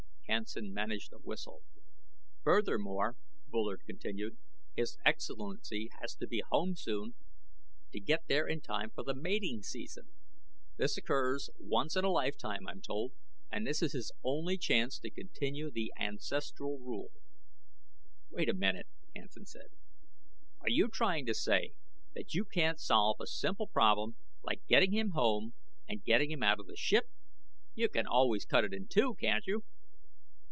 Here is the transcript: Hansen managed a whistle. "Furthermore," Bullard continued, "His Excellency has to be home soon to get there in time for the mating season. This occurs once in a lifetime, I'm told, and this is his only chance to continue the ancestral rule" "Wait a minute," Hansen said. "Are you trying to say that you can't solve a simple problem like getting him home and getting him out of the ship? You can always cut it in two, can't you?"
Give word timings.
Hansen 0.29 0.73
managed 0.73 1.11
a 1.11 1.17
whistle. 1.17 1.61
"Furthermore," 2.41 3.17
Bullard 3.49 3.81
continued, 3.85 4.37
"His 4.77 4.97
Excellency 5.03 5.89
has 5.99 6.15
to 6.15 6.25
be 6.25 6.41
home 6.49 6.77
soon 6.77 7.15
to 7.91 7.99
get 7.99 8.21
there 8.27 8.47
in 8.47 8.61
time 8.61 8.91
for 8.91 9.03
the 9.03 9.13
mating 9.13 9.61
season. 9.61 10.07
This 10.77 10.95
occurs 10.95 11.49
once 11.59 11.97
in 11.97 12.05
a 12.05 12.09
lifetime, 12.09 12.65
I'm 12.65 12.79
told, 12.79 13.11
and 13.51 13.67
this 13.67 13.81
is 13.81 13.91
his 13.91 14.13
only 14.23 14.57
chance 14.57 14.99
to 14.99 15.09
continue 15.09 15.69
the 15.69 15.91
ancestral 15.99 16.79
rule" 16.79 17.11
"Wait 18.31 18.47
a 18.47 18.53
minute," 18.53 18.87
Hansen 19.13 19.45
said. 19.45 19.69
"Are 20.61 20.69
you 20.69 20.87
trying 20.87 21.25
to 21.25 21.33
say 21.33 21.73
that 22.15 22.33
you 22.33 22.45
can't 22.45 22.79
solve 22.79 23.17
a 23.19 23.27
simple 23.27 23.67
problem 23.67 24.15
like 24.43 24.65
getting 24.67 24.93
him 24.93 25.09
home 25.09 25.55
and 25.89 26.01
getting 26.05 26.31
him 26.31 26.41
out 26.41 26.61
of 26.61 26.67
the 26.67 26.77
ship? 26.77 27.09
You 27.75 27.89
can 27.89 28.07
always 28.07 28.45
cut 28.45 28.63
it 28.63 28.73
in 28.73 28.87
two, 28.87 29.13
can't 29.15 29.45
you?" 29.45 29.65